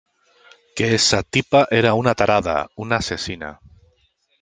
que 0.75 0.95
esa 0.95 1.21
tipa 1.21 1.67
era 1.69 1.93
una 1.93 2.15
tarada, 2.15 2.67
una 2.75 2.95
asesina. 2.95 3.59